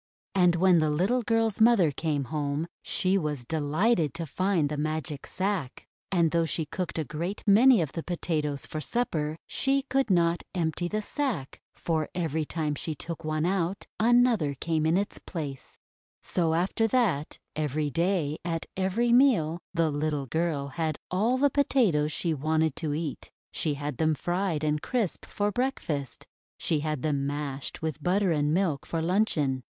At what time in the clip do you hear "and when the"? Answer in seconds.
0.33-0.89